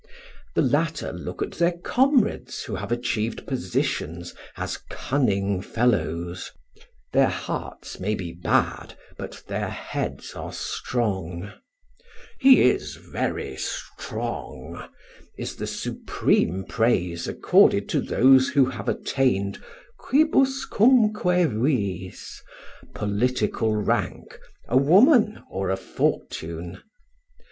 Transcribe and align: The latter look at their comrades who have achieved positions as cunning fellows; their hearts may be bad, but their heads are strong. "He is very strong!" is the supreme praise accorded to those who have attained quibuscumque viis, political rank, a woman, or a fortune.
The 0.55 0.63
latter 0.63 1.13
look 1.13 1.43
at 1.43 1.51
their 1.51 1.73
comrades 1.73 2.63
who 2.63 2.73
have 2.73 2.91
achieved 2.91 3.45
positions 3.45 4.33
as 4.57 4.79
cunning 4.89 5.61
fellows; 5.61 6.51
their 7.13 7.27
hearts 7.29 7.99
may 7.99 8.15
be 8.15 8.33
bad, 8.33 8.95
but 9.19 9.43
their 9.47 9.69
heads 9.69 10.33
are 10.35 10.53
strong. 10.53 11.51
"He 12.39 12.63
is 12.63 12.95
very 12.95 13.57
strong!" 13.57 14.89
is 15.37 15.57
the 15.57 15.67
supreme 15.67 16.63
praise 16.65 17.27
accorded 17.27 17.87
to 17.89 18.01
those 18.01 18.49
who 18.49 18.65
have 18.65 18.89
attained 18.89 19.61
quibuscumque 19.99 21.21
viis, 21.21 22.39
political 22.95 23.75
rank, 23.75 24.39
a 24.67 24.77
woman, 24.77 25.43
or 25.51 25.69
a 25.69 25.77
fortune. 25.77 26.79